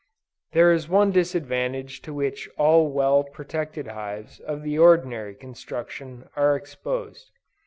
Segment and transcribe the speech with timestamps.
[0.53, 6.55] There is one disadvantage to which all well protected hives of the ordinary construction, are
[6.55, 7.29] exposed.